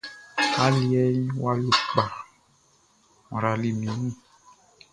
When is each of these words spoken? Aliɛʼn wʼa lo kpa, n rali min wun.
Aliɛʼn 0.63 1.17
wʼa 1.41 1.53
lo 1.63 1.69
kpa, 1.87 2.05
n 3.31 3.35
rali 3.43 3.69
min 3.79 3.89
wun. 4.01 4.11